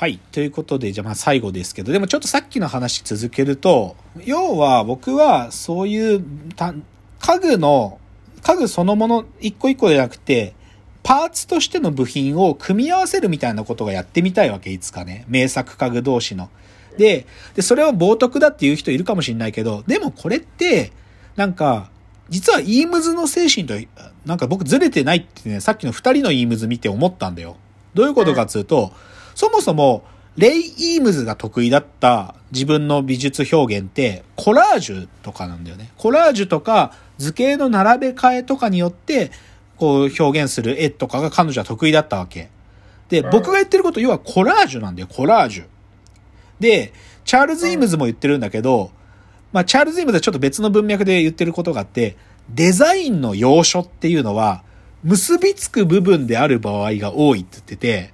[0.00, 0.18] はい。
[0.32, 6.24] ということで、じゃあまあ最後ですけど、でもちょっとさっきの話続けると、要は僕はそういう
[6.56, 7.98] 家具の、
[8.42, 10.54] 家具そのもの一個一個じゃなくて、
[11.02, 15.26] パーツとしての部品を組み合わせるみたいなことがやってみたいわけ、いつかね。
[15.28, 16.48] 名作家具同士の。
[16.96, 20.92] で、で、それは冒涜だっていう人いるかもしれないけど、でもこれって、
[21.36, 21.90] なんか、
[22.30, 23.74] 実はイームズの精神と、
[24.24, 27.56] なんか僕ずれてないってね、さっきの二人のイームズ見て思ったんだよ。
[27.92, 28.94] どういうことかっつうと、
[29.40, 30.04] そもそも、
[30.36, 35.92] レイ・イームズが得意だった自分の美術表現って、コラージュとかなんだよね。
[35.96, 39.30] コラージュとか図形の並べ替えとかによって、
[39.78, 42.50] こう表現する絵とかが彼女は得意だったわけ。
[43.08, 45.64] で、僕が言ってること、要はコラージュなんだよ、コラージュ。
[46.60, 46.92] で、
[47.24, 48.90] チャールズ・イームズも言ってるんだけど、
[49.52, 52.18] まあ、チャールズ・イームズはちょっと別の文脈で言ってることがあって、
[52.50, 54.64] デザインの要所っていうのは、
[55.02, 58.12] 結びつく部分である場合が多いって言ってて、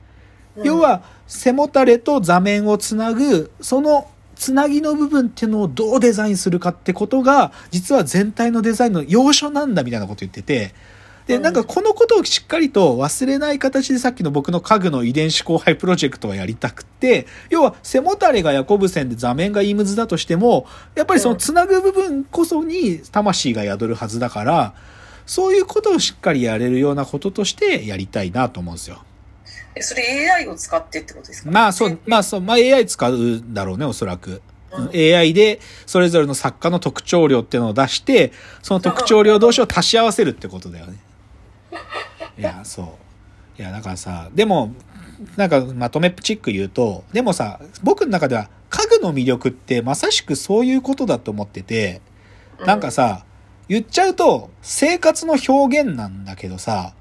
[0.63, 10.75] 要は、背もたれと座面をつなぐ、そのつなぎの部分っていうのをどうデザインするかってことが、実は全体のデザインの要所なんだみたいなこと言ってて、
[11.27, 24.75] で、なんかこのことをしっかりと忘れない形でさっきの僕の家具の遺伝子交配プロジェクトはやりたくて、要は背もたれがヤコブ線で座面がイームズだとしても、やっぱりそのつなぐ部分こそに魂が宿るはずだから、
[25.27, 29.03] そういうことをしっかりやれるようなこととしてやりたいなと思うんですよ。
[29.83, 31.51] それ AI を使ってってことですか？
[31.51, 34.43] まあそう、まあそう、まあ AI 使うんだろうね、おそらく。
[34.73, 38.33] うん、AI でそれぞれの作家の特徴量っていうのを出して、
[38.63, 40.97] その特徴量同士を足し合わせるってことだよね。
[42.39, 42.83] いや、そ
[43.59, 43.61] う。
[43.61, 44.75] いや、だからさ、でも、
[45.37, 52.03] なんかまとめチック言うと、でもさ、僕の中では家具の魅力ってまさしくそういうことだと思ってて、
[52.67, 53.25] なんかさ、
[53.69, 56.93] 言っちゃうと生活の表現なんだけどさ、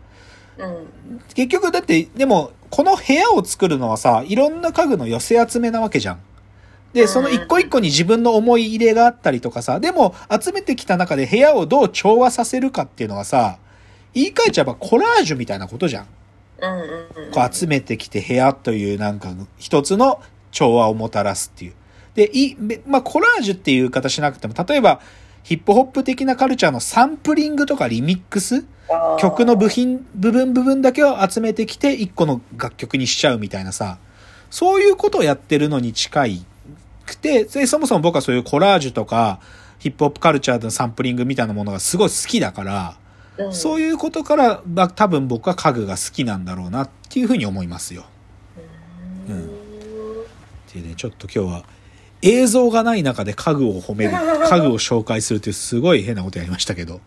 [0.57, 6.19] うん、結局だって、でも、この部屋を作るのはさ、いろんな家具の寄せ集めなわけじゃん。
[6.93, 13.57] で、その一個一個に自分の思い入れがあったりとかさ、でも集めてきた中で部屋をどう調和させるかっていうのはさ、
[14.13, 16.07] 言い換えちゃえばコラージュみたいなことじゃん。
[17.33, 20.21] こう集めてきて部屋というなんか一つの
[20.51, 21.73] 調和をもたらすっていう。
[22.15, 22.55] で、い、
[22.87, 25.01] まあ、コラージュっていう言い方しなくても、例えば、
[25.45, 28.65] ヒップホップ的なカルチャーのサンプリングとかリミックス？
[29.19, 33.99] 曲の部品、部分部分だけを集めてきて一個の楽曲にしちゃうみたいなさ、
[34.49, 36.45] そういうことをやってるのに近い
[37.05, 39.39] くて、で、そもそも僕はそういうコラージュとか、
[39.77, 42.97] ヒップホップカルチャーのサンプリングみたいなものがすごい好きだから、
[43.37, 48.05] うん、そういうことから、まあ、多分僕は家具が好きなんだろうなっていうふうに思いますよ。
[49.29, 49.47] うん。
[50.73, 51.63] でね、ちょっと今日は
[52.21, 54.11] 映像がない中で家具を褒める、
[54.49, 57.01] 家具を紹介するというすごい変なことやりましたけど。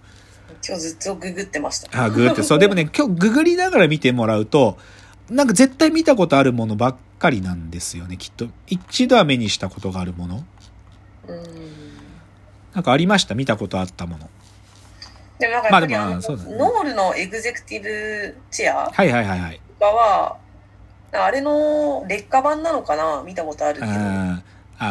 [0.67, 2.05] 今日ずっとググってました。
[2.05, 2.43] あ、ググって。
[2.43, 4.77] そう、でもね、 今日ググりながら見てもらうと、
[5.31, 8.47] なんか絶対見たことあるものばっかりなんですよね、きっと。
[8.67, 10.45] 一度は目にしたことがあるもの。
[11.29, 11.43] うん。
[12.75, 13.35] なんかありました？
[13.35, 14.29] 見たことあったもの。
[15.39, 19.61] でもなんかまあ、そうだね、ノールのエグゼクティブチェアはいはいはいはい。
[19.81, 20.37] は、
[21.13, 23.23] あれの劣化版なのかな？
[23.25, 23.93] 見たことあるけど。
[23.93, 24.43] あ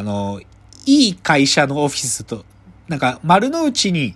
[0.03, 0.41] の、
[0.85, 2.45] いい会社のオフィスと、
[2.87, 4.15] なんか丸の内に、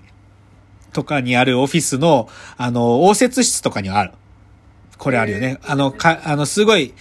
[0.94, 4.12] とかにあるオフィスの、あの、応接室とかにはある。
[4.98, 5.58] これあるよね。
[5.64, 6.94] あの、か、あの、すごい、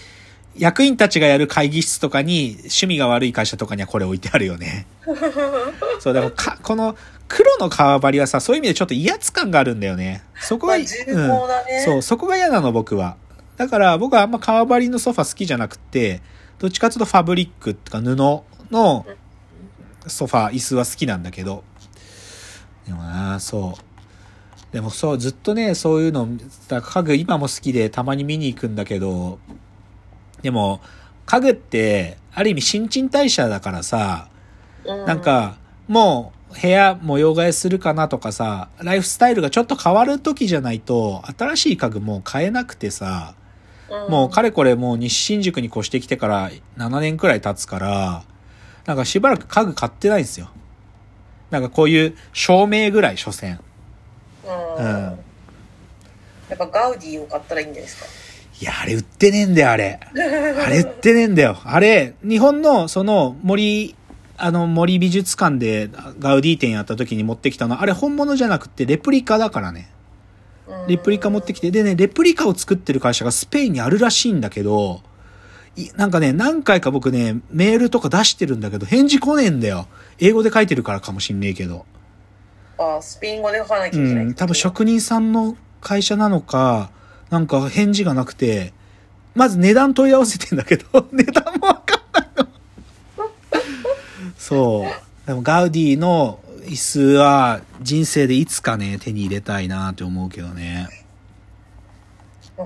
[0.57, 4.87] 役員たちがやる会議室とかに、趣味が悪い会社とかにはこれ置いてあるよね。
[5.99, 6.95] そう、でもか、この
[7.27, 10.23] 黒の革張りはさ、そういう意味でちょっと威圧感があるんだよね。
[10.39, 11.27] そこが、ね、うん、
[11.85, 13.15] そう、そこが嫌なの、僕は。
[13.55, 16.21] だから僕はあんま革張りのソファ好きじゃなくて、
[16.59, 18.15] どっちかというとファブリックとか布
[18.71, 19.05] の
[20.07, 21.63] ソファー、椅子は好きなんだけど。
[22.87, 24.73] でもなそう。
[24.73, 26.27] でもそう、ずっとね、そういうの、
[26.69, 29.39] 家具今も好きでたまに見に行くんだけど、
[30.41, 30.81] でも、
[31.25, 34.29] 家具って、ある意味新陳代謝だからさ、
[34.85, 35.57] なんか、
[35.87, 43.35] もう部屋模様替えするかなとかさ、ライフスタイルがちょっと変わる時じゃないと、新しい家具もう買えなくてさ、
[44.09, 48.23] もうかれこれもう西新宿に越してきてから7年くらい経つから、
[48.85, 50.49] なんかしばらく家具買ってないんですよ。
[51.49, 53.59] なんかこういう照明ぐらい、所詮。
[54.45, 54.85] うん。
[54.85, 55.17] や
[56.55, 58.05] っぱガウディを買ったらいいんじゃないですか？
[58.61, 59.99] いや、あれ売ってねえんだよ、あれ。
[60.13, 61.57] あれ売ってねえんだよ。
[61.63, 63.95] あれ、日本のその森、
[64.37, 65.89] あの森美術館で
[66.19, 69.89] ガウディ展やった時に持ってきたの、あれ本物じゃなくてレプリカだからね。
[70.87, 75.01] レプリカ持ってきて、でね、レプリカを作ってる会社がスペインにあるらしいんだけど、
[75.95, 79.87] なんかね、何回か僕ね、メールとか出してるんだけど、返事来ねえんだよ。
[80.19, 81.85] 英語で書いてるからかもしんねえけど。
[82.77, 84.25] ああ、スペイン語で書かなきゃいけない。
[84.25, 86.91] うん、多分職人さんの会社なのか、
[87.29, 88.73] なんか返事がなくて、
[89.33, 92.47] まず値段問い合わせてんだけど、 値段もわかんないの。
[94.37, 95.27] そう。
[95.27, 100.89] でもガウディの椅子は人生でいつかね、手に入れたいなって思うけどね。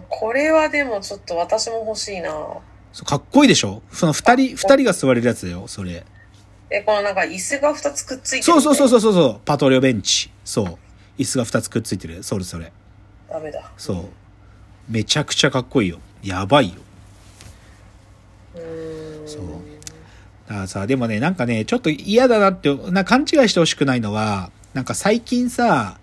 [0.09, 2.31] これはでもちょっと私も欲しいな。
[3.03, 3.81] かっこいいでしょ？
[3.91, 6.05] その二人、二人が座れるやつだよ、それ。
[6.69, 8.43] え、このなんか椅子が2つくっついてる。
[8.43, 9.39] そうそうそうそううそうそう。
[9.43, 10.31] パトリオベンチ。
[10.43, 10.77] そう。
[11.17, 12.23] 椅子が二つくっついてる。
[12.23, 12.71] それそれ。
[13.29, 13.71] ダメだ。
[13.77, 14.05] そう。
[14.89, 15.99] めちゃくちゃかっこいいよ。
[16.23, 16.75] やばいよ。
[18.55, 19.27] う。
[19.27, 19.41] そう
[20.47, 25.97] だからさ、でもね、なんかね、ちょっと嫌だなって、な勘違いしてほしくないのは、なんか最近さ、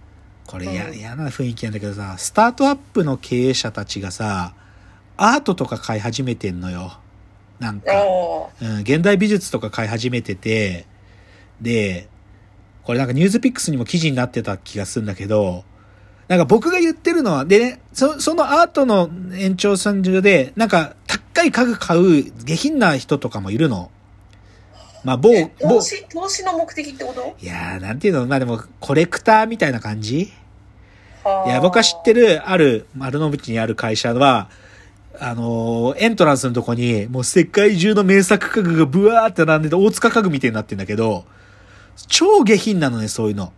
[0.47, 4.55] これやうん嫌な雰囲気なんだけどさ、スタートアップの経営者たちがさ、
[5.25, 6.99] アートとか買い始めてんのよ。
[7.61, 7.93] なんか。
[8.05, 10.85] おうん、現代美術とか買い始めてて、
[11.61, 12.09] で、
[12.83, 15.63] これなんかニュースピックスにも記事になってた気がするんだけど、
[16.27, 23.93] なんか僕が言ってるのは、でね、そそのアートの延長線上で、なんか高い家具買う下品な人とかもいるの。
[25.05, 25.31] まあ、某
[25.61, 27.37] 投、資、投資の目的ってこと？
[27.41, 30.33] いやー、なんていうの、まあでも、コレクターみたいな感じ
[31.25, 34.49] はいや、僕が知ってる、ある、丸の内にある会社は、
[35.21, 41.25] あのエントランスのとこに、もう世界中の名作家具がブワーって並んでて、大塚家具みたいになってんだけど、
[42.09, 43.53] 超下品なのね、そういうの。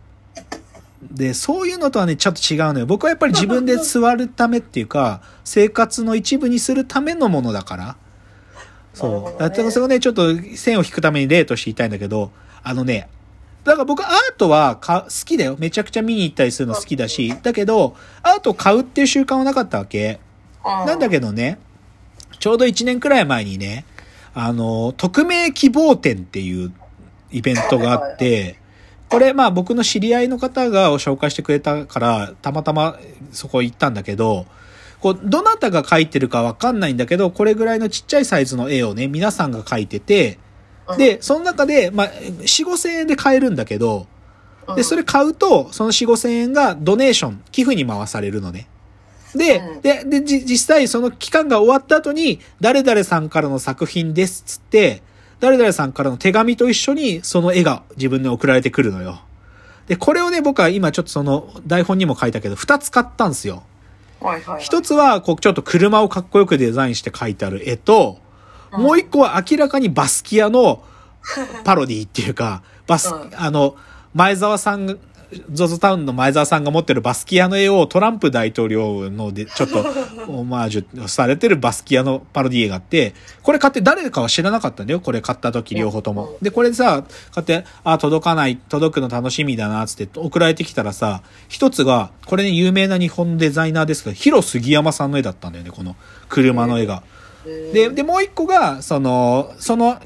[1.11, 2.85] で、そういうのとはね、ちょっと違うのよ。
[2.85, 7.97] 僕はやっぱり自分で座るためっていうか、生活の一部にするためのものだから。
[8.93, 9.39] そう。
[9.39, 12.31] だからそれをね、ちょっと線を引くために例として言いたいんだけど、
[12.63, 13.07] あのね、
[13.63, 15.55] だから僕アートはか好きだよ。
[15.59, 20.19] めちゃくちゃ見に行ったりするの好きだし、だけど、アートを買うっていう習慣はなかったわけ。
[20.65, 21.59] なんだけけどね、
[22.39, 23.85] ちょうど1年くらい前にね、
[24.33, 26.73] あの、匿名希望展っていう
[27.31, 28.59] イベントがあって、
[29.09, 32.99] これまあ僕の知り合いの方が紹介してくれたから、たまたま
[33.31, 34.45] そこ行ったんだけど、
[34.99, 40.39] こう、どなたが描いてるかわかんないんだけど、これぐらいのちっちゃいサイズの絵をね、皆さんが描いてて、
[40.97, 44.07] で、その中で、まあ、4、5千円で買えるんだけど、
[44.75, 48.67] で、それ、れ買うと、その4、5千円がドネーション、寄付に回されるのね。
[49.35, 55.01] で、うんで、で、じ実際その期間が終わった後に、誰々さんからの作品ですっつって、
[55.39, 59.19] 誰々さんからの手紙と一緒にその絵が自分に送られてくるのよ。
[59.87, 63.63] で、これをね、僕は今ちょっとその台本にも書いたけど、2つ買ったんですよ。
[64.21, 64.63] はいはいはい。
[64.63, 68.25] 一つは、こう、ちょっと車をかっこよくデザインして描いてある絵と、うん
[68.77, 70.83] もう一個は明らかにバスキアの
[71.63, 73.75] パロディっていうか、バス、うんあの、
[74.13, 74.99] 前澤さん
[75.39, 79.85] が、ゾゾタウンの前澤さんが持ってるバスキアの絵をトランプ大統領ので、 ちょっと
[80.27, 84.99] オマージュされてるバスキアのパロディ絵があって、これ買って誰かは知らなかったんだよ。
[84.99, 86.37] これ買った時両方ともうん。
[86.41, 87.03] で、これさ、
[87.33, 95.95] 買って、あ、届かない、届くの楽しみだな、つって送られてきたらさ、一つが、これね、有名な日本デザイナーですけど、広杉山さんの絵だったんだよね、この
[96.29, 97.03] 車の絵が。
[97.73, 99.99] で、で、もう一個が、その、その、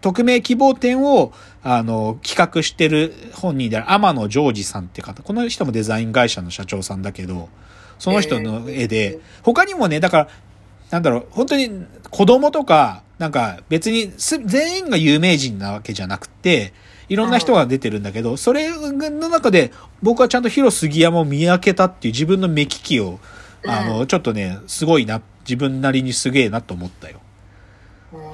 [0.00, 1.32] 匿名希望展を、
[1.68, 5.24] あの、企画してる本人である天野ジョージさんって方。
[5.24, 7.48] この人もデザイン会社の社長さんだけど、
[7.98, 10.28] その人の絵で、他にもね、だから、
[10.92, 16.72] なんだろう、本当に子供とか、なんか別にす全員が有名人なわけじゃなくて、
[17.08, 19.72] いろんな人が出てるんだけど、それの中で
[20.02, 23.18] 僕はちゃんと広杉山を見分けたっていう自分の目利きを、
[23.66, 27.20] あの、ちょっとね、すごいな、自分なりにすげえなと思ったよ。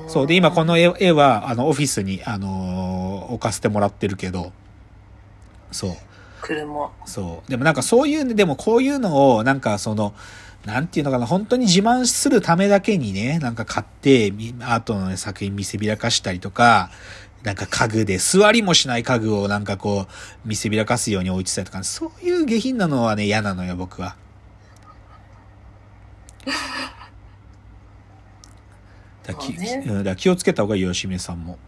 [0.09, 0.27] そう。
[0.27, 3.02] で、今この絵絵は、あの、オフィスに、あのー
[3.33, 4.53] 置かせてもらってるけど、
[5.71, 5.91] そう。
[6.43, 6.91] 車。
[7.07, 7.51] そう。
[7.51, 10.15] でもなんかそういうね、でもこういうのを、なんかその、
[10.67, 16.91] なんていうのかな、本当に自慢するためだけにね、なんか買って、みアートの、ね、作品見せびらかしたりとか、
[17.43, 24.15] なんか家具で、座りもしない家具をなんかこう、見せびらかすように置いてたりとか、そういう下品なのはね、嫌なのよ、僕は。
[29.25, 31.59] だからきそうねうんだ気をつけた方がいいよ、しめさんも。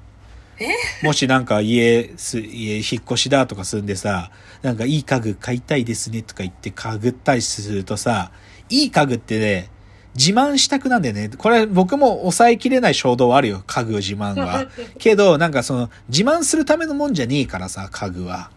[0.59, 1.07] え？
[1.07, 4.31] もしなんか家す、家引っ越しだとかするんでさ、
[4.63, 8.31] なんかいい家具買いたいですねとか言って家具ったりするとさ、
[8.69, 9.71] いい家具ってね、
[10.17, 11.29] 自慢したくなんだよね。
[11.37, 14.67] これ僕も抑えきれない衝動はあるよ、家具自慢は。
[14.99, 18.51] けど、なんかその、自慢するためのもんじゃねえからさ、家具は。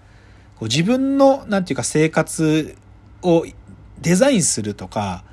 [0.55, 2.75] こう自分の、なんていうか生活
[3.21, 3.45] を
[4.01, 5.23] デザインするとか、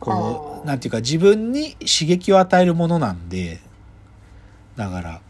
[0.00, 3.60] こう、なんていうか自分に刺激を与えるものなんで、
[4.76, 5.20] だから、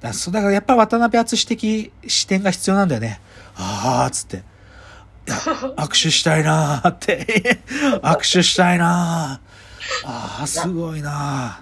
[0.00, 3.20] だからやっぱ渡辺敦的視点が必要なんだよね。
[3.56, 4.42] ああ、つって。
[5.30, 7.60] 握手したいなーって。
[8.02, 11.60] 握手したいなーああ、すごいな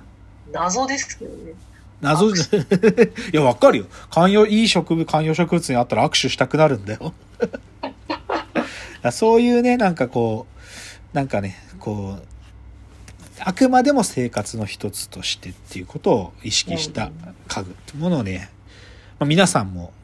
[0.50, 1.52] ー謎ですけどね。
[2.00, 2.60] 謎じゃ、
[3.32, 3.86] いや、わかるよ。
[4.10, 7.12] 観葉、いい植物、観葉植物にあったら握手したくなるんだよ。
[9.10, 10.46] そういうね、なんかこ
[11.12, 12.37] う、なんかね、こう、
[13.48, 17.10] あくまでも生活の一つとしてっていうことを意識した
[17.48, 18.50] 家具ってものをね、
[19.18, 19.94] まあ、皆さんも、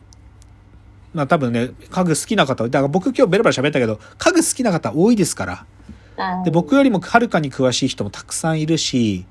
[1.13, 5.67] まあ多分ね、家具好きな方、だから僕今日ベラベラ喋ったけど、家具好きな方多いですから。
[6.47, 9.27] で、僕よりもはるかに詳しい人もたくさんいるし、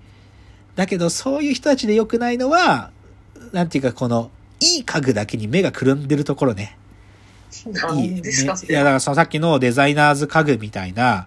[0.75, 2.91] だけどそういう人たちで良くないのは、
[3.51, 4.29] なんていうかこの、
[4.59, 6.77] いい家具だけに目がくるんでるところね。
[7.65, 8.07] ないい。
[8.09, 11.25] んですか、ねいや、だからそのさっきのデザイナーズ家具みたいな、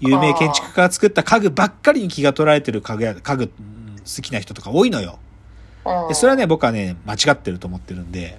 [0.00, 5.18] 有名建築家が作った家具ばっかりに気が取られてる家具や、家具うん好きな人とか多いのよ。
[5.86, 8.38] うんで、それはね、僕はね、間違ってると思ってるんで、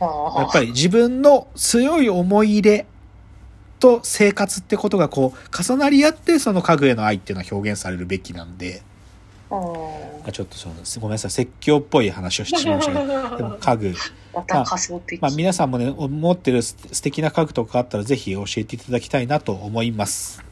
[0.00, 2.86] ややっぱり自分の強い思い入れ
[3.78, 8.82] と生活ってことがこう、重なり合って、その家具への愛っていうのは表現されるべきなんで、
[9.50, 11.00] あちょっとそうです。
[11.00, 11.30] ごめんなさい。
[11.32, 13.94] 説教っぽい話をしてしまいましたけど、 でも家具、
[14.32, 15.20] また仮想的。
[15.20, 20.49] まあ皆さんもね、持ってる素素敵な家具とかあったらぜひ教えていただきたいなと思います。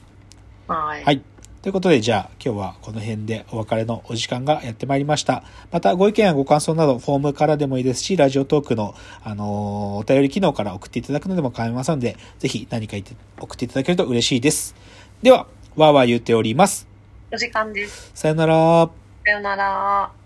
[0.69, 1.05] はい。
[1.05, 1.23] はい。
[1.63, 5.43] ということで、じゃあ今日はこの辺でお別れのお時間がやってまいりました。
[5.73, 8.95] またご意見やご感想などフォームからでもいいですし、ラジオトークの、
[9.25, 14.77] あのーお便り機能から送っていただくのでも構いませんので、ぜひ何か言って送っていただけると嬉しいです。
[15.23, 16.87] では、わーわー言っております。
[17.33, 18.13] お時間です。
[18.15, 18.89] さよなら。
[19.25, 20.18] さよなら。